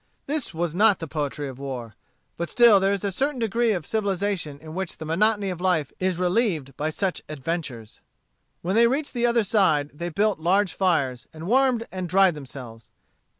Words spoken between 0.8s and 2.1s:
the poetry of war.